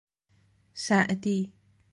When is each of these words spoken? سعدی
سعدی 0.73 1.51